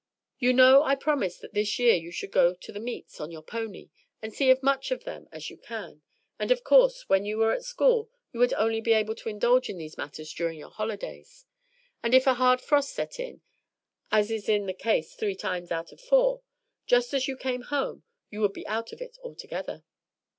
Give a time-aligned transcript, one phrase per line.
[0.39, 3.43] You know I promised that this year you should go to the meets on your
[3.43, 6.01] pony, and see as much of them as you can,
[6.39, 9.69] and of course when you were at school you would only be able to indulge
[9.69, 11.45] in these matters during your holidays;
[12.01, 13.41] and if a hard frost set in,
[14.11, 16.41] as is the case three times out of four,
[16.87, 19.83] just as you came home, you would be out of it altogether.